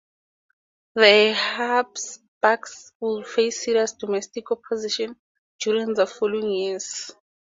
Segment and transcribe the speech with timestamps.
[0.95, 5.15] The Habsburgs would face serious domestic opposition
[5.59, 7.11] during the following years.